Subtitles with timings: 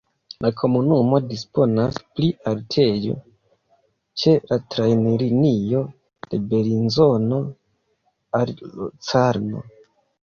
[0.43, 3.17] La komunumo disponas pri haltejo
[4.21, 5.81] ĉe la trajnlinio
[6.31, 7.39] de Belinzono
[8.41, 9.63] al Locarno.